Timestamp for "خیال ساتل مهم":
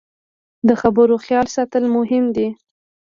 1.25-2.25